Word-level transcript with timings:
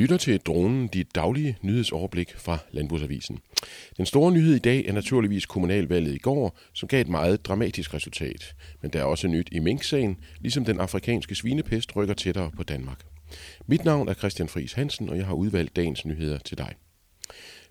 lytter 0.00 0.16
til 0.16 0.40
Dronen, 0.40 0.88
dit 0.88 1.14
daglige 1.14 1.56
nyhedsoverblik 1.62 2.34
fra 2.36 2.58
Landbrugsavisen. 2.70 3.38
Den 3.96 4.06
store 4.06 4.32
nyhed 4.32 4.54
i 4.54 4.58
dag 4.58 4.86
er 4.86 4.92
naturligvis 4.92 5.46
kommunalvalget 5.46 6.14
i 6.14 6.18
går, 6.18 6.58
som 6.74 6.88
gav 6.88 7.00
et 7.00 7.08
meget 7.08 7.44
dramatisk 7.44 7.94
resultat. 7.94 8.54
Men 8.82 8.90
der 8.90 9.00
er 9.00 9.04
også 9.04 9.28
nyt 9.28 9.48
i 9.52 9.58
minksagen, 9.58 10.16
ligesom 10.40 10.64
den 10.64 10.80
afrikanske 10.80 11.34
svinepest 11.34 11.96
rykker 11.96 12.14
tættere 12.14 12.50
på 12.56 12.62
Danmark. 12.62 13.04
Mit 13.66 13.84
navn 13.84 14.08
er 14.08 14.14
Christian 14.14 14.48
Friis 14.48 14.72
Hansen, 14.72 15.08
og 15.08 15.16
jeg 15.16 15.26
har 15.26 15.34
udvalgt 15.34 15.76
dagens 15.76 16.04
nyheder 16.04 16.38
til 16.38 16.58
dig. 16.58 16.74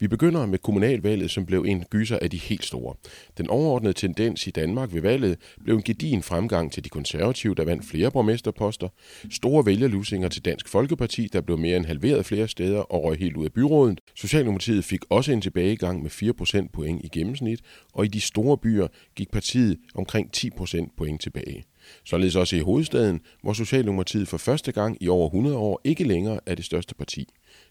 Vi 0.00 0.08
begynder 0.08 0.46
med 0.46 0.58
kommunalvalget, 0.58 1.30
som 1.30 1.46
blev 1.46 1.64
en 1.68 1.84
gyser 1.90 2.18
af 2.22 2.30
de 2.30 2.36
helt 2.36 2.64
store. 2.64 2.94
Den 3.38 3.50
overordnede 3.50 3.92
tendens 3.92 4.46
i 4.46 4.50
Danmark 4.50 4.94
ved 4.94 5.00
valget 5.00 5.36
blev 5.64 5.76
en 5.76 5.82
gedin 5.82 6.22
fremgang 6.22 6.72
til 6.72 6.84
de 6.84 6.88
konservative, 6.88 7.54
der 7.54 7.64
vandt 7.64 7.84
flere 7.84 8.10
borgmesterposter, 8.10 8.88
store 9.30 9.66
vælgerlusinger 9.66 10.28
til 10.28 10.44
Dansk 10.44 10.68
Folkeparti, 10.68 11.28
der 11.32 11.40
blev 11.40 11.58
mere 11.58 11.76
end 11.76 11.86
halveret 11.86 12.26
flere 12.26 12.48
steder 12.48 12.78
og 12.78 13.04
røg 13.04 13.18
helt 13.18 13.36
ud 13.36 13.44
af 13.44 13.52
byrådet. 13.52 14.00
Socialdemokratiet 14.16 14.84
fik 14.84 15.00
også 15.10 15.32
en 15.32 15.40
tilbagegang 15.40 16.02
med 16.02 16.10
4 16.10 16.32
procentpoint 16.32 17.04
i 17.04 17.08
gennemsnit, 17.08 17.60
og 17.92 18.04
i 18.04 18.08
de 18.08 18.20
store 18.20 18.58
byer 18.58 18.86
gik 19.16 19.30
partiet 19.30 19.78
omkring 19.94 20.32
10 20.32 20.50
procentpoint 20.50 21.20
tilbage. 21.20 21.64
Således 22.04 22.36
også 22.36 22.56
i 22.56 22.60
hovedstaden, 22.60 23.20
hvor 23.42 23.52
Socialdemokratiet 23.52 24.28
for 24.28 24.36
første 24.36 24.72
gang 24.72 24.96
i 25.00 25.08
over 25.08 25.26
100 25.26 25.56
år 25.56 25.80
ikke 25.84 26.04
længere 26.04 26.40
er 26.46 26.54
det 26.54 26.64
største 26.64 26.94
parti. 26.94 27.28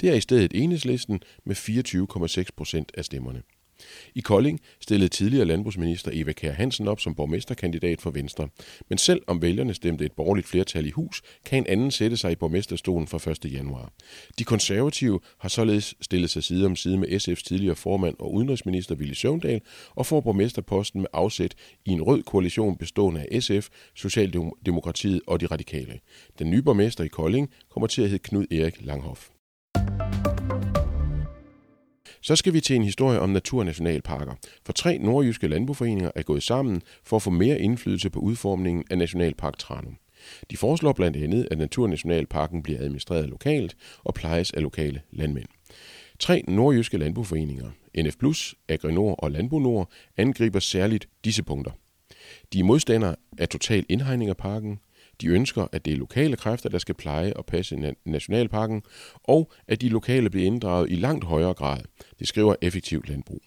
Det 0.00 0.08
er 0.08 0.14
i 0.14 0.20
stedet 0.20 0.52
enhedslisten 0.54 1.20
med 1.44 1.56
24,6 1.56 2.44
procent 2.56 2.92
af 2.94 3.04
stemmerne. 3.04 3.42
I 4.14 4.20
Kolding 4.20 4.60
stillede 4.80 5.08
tidligere 5.08 5.44
landbrugsminister 5.44 6.10
Eva 6.14 6.32
Kær 6.32 6.52
Hansen 6.52 6.88
op 6.88 7.00
som 7.00 7.14
borgmesterkandidat 7.14 8.00
for 8.00 8.10
Venstre. 8.10 8.48
Men 8.88 8.98
selv 8.98 9.22
om 9.26 9.42
vælgerne 9.42 9.74
stemte 9.74 10.04
et 10.04 10.12
borgerligt 10.12 10.46
flertal 10.46 10.86
i 10.86 10.90
hus, 10.90 11.22
kan 11.44 11.58
en 11.58 11.66
anden 11.66 11.90
sætte 11.90 12.16
sig 12.16 12.32
i 12.32 12.34
borgmesterstolen 12.34 13.06
fra 13.06 13.30
1. 13.30 13.52
januar. 13.52 13.92
De 14.38 14.44
konservative 14.44 15.20
har 15.38 15.48
således 15.48 15.94
stillet 16.00 16.30
sig 16.30 16.44
side 16.44 16.66
om 16.66 16.76
side 16.76 16.98
med 16.98 17.08
SF's 17.08 17.42
tidligere 17.42 17.76
formand 17.76 18.16
og 18.18 18.34
udenrigsminister 18.34 18.94
Ville 18.94 19.14
Søvndal 19.14 19.60
og 19.90 20.06
får 20.06 20.20
borgmesterposten 20.20 21.00
med 21.00 21.08
afsæt 21.12 21.54
i 21.84 21.90
en 21.90 22.02
rød 22.02 22.22
koalition 22.22 22.76
bestående 22.76 23.26
af 23.30 23.42
SF, 23.42 23.68
Socialdemokratiet 23.94 25.20
og 25.26 25.40
de 25.40 25.46
radikale. 25.46 26.00
Den 26.38 26.50
nye 26.50 26.62
borgmester 26.62 27.04
i 27.04 27.08
Kolding 27.08 27.50
kommer 27.70 27.86
til 27.86 28.02
at 28.02 28.08
hedde 28.08 28.22
Knud 28.22 28.46
Erik 28.50 28.76
Langhoff. 28.80 29.33
Så 32.26 32.36
skal 32.36 32.52
vi 32.52 32.60
til 32.60 32.76
en 32.76 32.84
historie 32.84 33.20
om 33.20 33.30
naturnationalparker. 33.30 34.34
For 34.66 34.72
tre 34.72 34.98
nordjyske 34.98 35.48
landboforeninger 35.48 36.10
er 36.14 36.22
gået 36.22 36.42
sammen 36.42 36.82
for 37.02 37.16
at 37.16 37.22
få 37.22 37.30
mere 37.30 37.60
indflydelse 37.60 38.10
på 38.10 38.20
udformningen 38.20 38.84
af 38.90 38.98
Nationalpark 38.98 39.58
Tranum. 39.58 39.96
De 40.50 40.56
foreslår 40.56 40.92
blandt 40.92 41.16
andet, 41.16 41.48
at 41.50 41.58
Naturnationalparken 41.58 42.62
bliver 42.62 42.80
administreret 42.80 43.28
lokalt 43.28 43.76
og 44.04 44.14
plejes 44.14 44.50
af 44.50 44.62
lokale 44.62 45.00
landmænd. 45.10 45.48
Tre 46.18 46.42
nordjyske 46.48 46.98
landboforeninger, 46.98 47.70
NF+, 47.98 48.54
Agrinor 48.68 49.14
og 49.14 49.30
Landbo 49.30 49.58
Nord, 49.58 49.90
angriber 50.16 50.58
særligt 50.58 51.08
disse 51.24 51.42
punkter. 51.42 51.72
De 52.52 52.60
er 52.60 52.64
modstandere 52.64 53.16
af 53.38 53.48
total 53.48 53.86
indhegning 53.88 54.30
af 54.30 54.36
parken, 54.36 54.78
de 55.20 55.26
ønsker, 55.26 55.66
at 55.72 55.84
det 55.84 55.92
er 55.92 55.96
lokale 55.96 56.36
kræfter, 56.36 56.68
der 56.68 56.78
skal 56.78 56.94
pleje 56.94 57.32
og 57.32 57.46
passe 57.46 57.94
nationalparken, 58.04 58.82
og 59.24 59.52
at 59.68 59.80
de 59.80 59.88
lokale 59.88 60.30
bliver 60.30 60.46
inddraget 60.46 60.90
i 60.90 60.94
langt 60.94 61.24
højere 61.24 61.54
grad. 61.54 61.80
Det 62.18 62.28
skriver 62.28 62.54
Effektiv 62.62 63.02
Landbrug. 63.08 63.42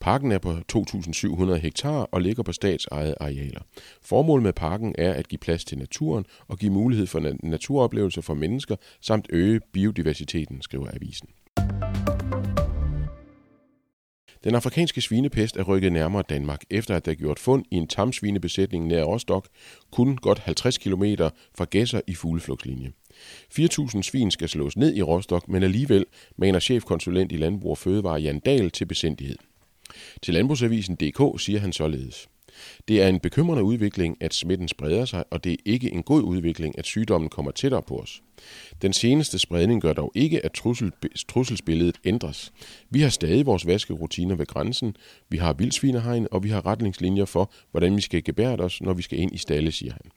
Parken 0.00 0.32
er 0.32 0.38
på 0.38 0.52
2.700 0.72 1.54
hektar 1.54 2.08
og 2.12 2.20
ligger 2.20 2.42
på 2.42 2.52
statsejede 2.52 3.14
arealer. 3.20 3.60
Formålet 4.02 4.42
med 4.42 4.52
parken 4.52 4.94
er 4.98 5.12
at 5.12 5.28
give 5.28 5.38
plads 5.38 5.64
til 5.64 5.78
naturen 5.78 6.24
og 6.48 6.58
give 6.58 6.72
mulighed 6.72 7.06
for 7.06 7.32
naturoplevelser 7.42 8.22
for 8.22 8.34
mennesker 8.34 8.76
samt 9.00 9.26
øge 9.30 9.60
biodiversiteten, 9.72 10.62
skriver 10.62 10.90
avisen. 10.94 11.28
Den 14.46 14.54
afrikanske 14.54 15.00
svinepest 15.00 15.56
er 15.56 15.62
rykket 15.62 15.92
nærmere 15.92 16.22
Danmark, 16.28 16.62
efter 16.70 16.96
at 16.96 17.04
der 17.04 17.10
er 17.10 17.16
gjort 17.16 17.38
fund 17.38 17.64
i 17.70 17.76
en 17.76 17.88
tamsvinebesætning 17.88 18.86
nær 18.86 19.04
Rostock, 19.04 19.48
kun 19.90 20.16
godt 20.16 20.38
50 20.38 20.78
km 20.78 21.04
fra 21.54 21.64
Gæsser 21.64 22.00
i 22.06 22.14
fugleflugtslinje. 22.14 22.92
4.000 23.58 24.02
svin 24.02 24.30
skal 24.30 24.48
slås 24.48 24.76
ned 24.76 24.94
i 24.94 25.02
Rostock, 25.02 25.48
men 25.48 25.62
alligevel 25.62 26.04
maner 26.36 26.60
chefkonsulent 26.60 27.32
i 27.32 27.36
Landbrug 27.36 27.70
og 27.70 27.78
Fødevare 27.78 28.20
Jan 28.20 28.38
Dahl 28.38 28.70
til 28.70 28.84
besindighed. 28.84 29.36
Til 30.22 30.34
landbrugsavisen.dk 30.34 31.40
siger 31.40 31.60
han 31.60 31.72
således. 31.72 32.28
Det 32.88 33.02
er 33.02 33.08
en 33.08 33.20
bekymrende 33.20 33.64
udvikling, 33.64 34.16
at 34.20 34.34
smitten 34.34 34.68
spreder 34.68 35.04
sig, 35.04 35.24
og 35.30 35.44
det 35.44 35.52
er 35.52 35.56
ikke 35.64 35.92
en 35.92 36.02
god 36.02 36.22
udvikling, 36.22 36.78
at 36.78 36.86
sygdommen 36.86 37.30
kommer 37.30 37.50
tættere 37.50 37.82
på 37.82 37.98
os. 37.98 38.22
Den 38.82 38.92
seneste 38.92 39.38
spredning 39.38 39.82
gør 39.82 39.92
dog 39.92 40.12
ikke, 40.14 40.44
at 40.44 40.52
trussel, 40.52 40.92
trusselsbilledet 41.28 41.96
ændres. 42.04 42.52
Vi 42.90 43.00
har 43.00 43.08
stadig 43.08 43.46
vores 43.46 43.66
vaskerutiner 43.66 44.34
ved 44.34 44.46
grænsen, 44.46 44.96
vi 45.28 45.36
har 45.36 45.52
vildsvinehegn, 45.52 46.28
og 46.30 46.44
vi 46.44 46.48
har 46.48 46.66
retningslinjer 46.66 47.24
for, 47.24 47.52
hvordan 47.70 47.96
vi 47.96 48.00
skal 48.00 48.24
gebære 48.24 48.56
os, 48.60 48.82
når 48.82 48.94
vi 48.94 49.02
skal 49.02 49.18
ind 49.18 49.34
i 49.34 49.38
stalle, 49.38 49.72
siger 49.72 49.92
han. 49.92 50.10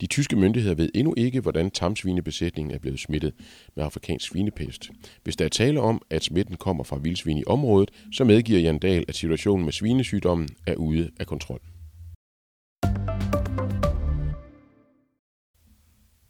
De 0.00 0.06
tyske 0.06 0.36
myndigheder 0.36 0.74
ved 0.74 0.88
endnu 0.94 1.14
ikke, 1.16 1.40
hvordan 1.40 1.70
tamsvinebesætningen 1.70 2.74
er 2.74 2.78
blevet 2.78 3.00
smittet 3.00 3.32
med 3.76 3.84
afrikansk 3.84 4.28
svinepest. 4.28 4.90
Hvis 5.24 5.36
der 5.36 5.44
er 5.44 5.48
tale 5.48 5.80
om, 5.80 6.02
at 6.10 6.24
smitten 6.24 6.56
kommer 6.56 6.84
fra 6.84 6.98
vildsvin 6.98 7.38
i 7.38 7.44
området, 7.46 7.90
så 8.12 8.24
medgiver 8.24 8.60
Jan 8.60 8.78
Dahl, 8.78 9.04
at 9.08 9.16
situationen 9.16 9.64
med 9.64 9.72
svinesygdommen 9.72 10.48
er 10.66 10.74
ude 10.74 11.10
af 11.20 11.26
kontrol. 11.26 11.60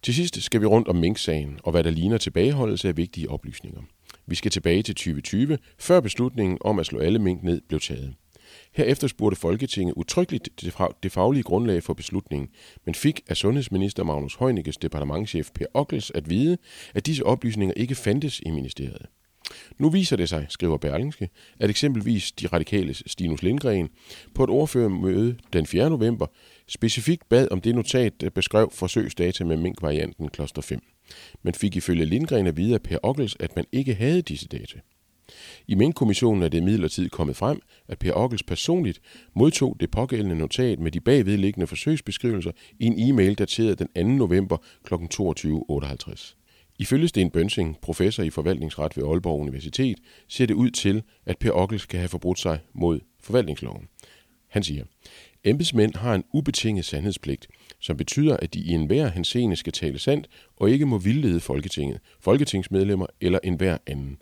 Til 0.03 0.13
sidst 0.13 0.41
skal 0.41 0.61
vi 0.61 0.65
rundt 0.65 0.87
om 0.87 0.95
Mink-sagen 0.95 1.59
og 1.63 1.71
hvad 1.71 1.83
der 1.83 1.89
ligner 1.89 2.17
tilbageholdelse 2.17 2.87
af 2.87 2.97
vigtige 2.97 3.29
oplysninger. 3.29 3.81
Vi 4.27 4.35
skal 4.35 4.51
tilbage 4.51 4.83
til 4.83 4.95
2020, 4.95 5.57
før 5.79 5.99
beslutningen 5.99 6.57
om 6.61 6.79
at 6.79 6.85
slå 6.85 6.99
alle 6.99 7.19
mink 7.19 7.43
ned 7.43 7.61
blev 7.67 7.79
taget. 7.79 8.13
Herefter 8.71 9.07
spurgte 9.07 9.39
Folketinget 9.39 9.93
utryggeligt 9.97 10.49
det 11.03 11.11
faglige 11.11 11.43
grundlag 11.43 11.83
for 11.83 11.93
beslutningen, 11.93 12.49
men 12.85 12.95
fik 12.95 13.21
af 13.27 13.37
sundhedsminister 13.37 14.03
Magnus 14.03 14.35
Heunicke's 14.35 14.77
departementchef 14.81 15.49
Per 15.55 15.65
Ockels 15.73 16.11
at 16.11 16.29
vide, 16.29 16.57
at 16.95 17.05
disse 17.05 17.25
oplysninger 17.25 17.73
ikke 17.73 17.95
fandtes 17.95 18.39
i 18.45 18.49
ministeriet. 18.49 19.05
Nu 19.79 19.89
viser 19.89 20.15
det 20.15 20.29
sig, 20.29 20.45
skriver 20.49 20.77
Berlingske, 20.77 21.29
at 21.59 21.69
eksempelvis 21.69 22.31
de 22.31 22.47
radikale 22.47 22.93
Stinus 22.93 23.43
Lindgren 23.43 23.89
på 24.35 24.43
et 24.43 24.49
ordførermøde 24.49 25.37
den 25.53 25.65
4. 25.65 25.89
november 25.89 26.25
specifikt 26.67 27.29
bad 27.29 27.47
om 27.51 27.61
det 27.61 27.75
notat, 27.75 28.21
der 28.21 28.29
beskrev 28.29 28.71
forsøgsdata 28.71 29.43
med 29.43 29.57
minkvarianten 29.57 30.29
kloster 30.29 30.61
5, 30.61 30.79
men 31.43 31.53
fik 31.53 31.75
ifølge 31.75 32.05
Lindgren 32.05 32.47
at 32.47 32.57
vide 32.57 32.73
af 32.73 32.81
Per 32.81 32.97
Ockels, 33.03 33.37
at 33.39 33.55
man 33.55 33.65
ikke 33.71 33.93
havde 33.93 34.21
disse 34.21 34.47
data. 34.47 34.79
I 35.67 35.75
Mink-kommissionen 35.75 36.43
er 36.43 36.47
det 36.47 36.63
midlertid 36.63 37.09
kommet 37.09 37.35
frem, 37.35 37.61
at 37.87 37.99
Per 37.99 38.13
Ockels 38.13 38.43
personligt 38.43 38.99
modtog 39.35 39.77
det 39.79 39.91
pågældende 39.91 40.35
notat 40.35 40.79
med 40.79 40.91
de 40.91 40.99
bagvedliggende 40.99 41.67
forsøgsbeskrivelser 41.67 42.51
i 42.79 42.85
en 42.85 42.99
e-mail 42.99 43.35
dateret 43.35 43.79
den 43.79 43.87
2. 43.87 44.03
november 44.03 44.57
kl. 44.83 44.93
22.58. 44.93 46.35
Ifølge 46.79 47.07
Sten 47.07 47.29
Bønsing, 47.29 47.77
professor 47.81 48.23
i 48.23 48.29
forvaltningsret 48.29 48.97
ved 48.97 49.03
Aalborg 49.03 49.41
Universitet, 49.41 49.97
ser 50.27 50.45
det 50.45 50.53
ud 50.53 50.69
til, 50.69 51.03
at 51.25 51.37
Per 51.37 51.51
Ockels 51.51 51.81
skal 51.81 51.99
have 51.99 52.09
forbrudt 52.09 52.39
sig 52.39 52.59
mod 52.73 52.99
forvaltningsloven. 53.21 53.87
Han 54.53 54.63
siger, 54.63 54.83
Embedsmænd 55.43 55.95
har 55.95 56.15
en 56.15 56.23
ubetinget 56.33 56.85
sandhedspligt, 56.85 57.47
som 57.79 57.97
betyder, 57.97 58.37
at 58.37 58.53
de 58.53 58.59
i 58.59 58.69
enhver 58.69 59.07
henseende 59.07 59.55
skal 59.55 59.73
tale 59.73 59.99
sandt 59.99 60.29
og 60.57 60.69
ikke 60.69 60.85
må 60.85 60.97
vildlede 60.97 61.39
Folketinget, 61.39 61.99
folketingsmedlemmer 62.19 63.05
eller 63.21 63.39
enhver 63.43 63.77
anden. 63.87 64.17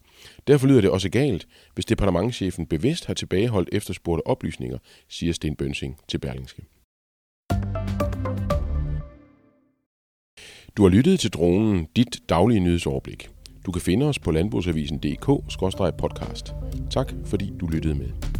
Derfor 0.47 0.67
lyder 0.67 0.81
det 0.81 0.89
også 0.89 1.09
galt, 1.09 1.47
hvis 1.73 1.85
departementchefen 1.85 2.66
bevidst 2.66 3.05
har 3.05 3.13
tilbageholdt 3.13 3.69
efterspurgte 3.72 4.28
oplysninger, 4.28 4.78
siger 5.09 5.33
Sten 5.33 5.55
Bønsing 5.55 5.97
til 6.07 6.17
Berlingske. 6.17 6.61
Du 10.77 10.84
har 10.84 10.89
lyttet 10.89 11.19
til 11.19 11.31
dronen, 11.31 11.87
dit 11.95 12.22
daglige 12.29 12.59
nyhedsoverblik. 12.59 13.29
Du 13.66 13.72
kan 13.72 13.81
finde 13.81 14.05
os 14.05 14.19
på 14.19 14.31
landbrugsavisen.dk-podcast. 14.31 16.53
Tak 16.89 17.13
fordi 17.25 17.53
du 17.59 17.67
lyttede 17.67 17.95
med. 17.95 18.30